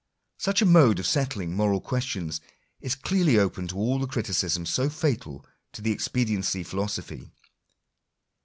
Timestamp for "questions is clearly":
1.79-3.37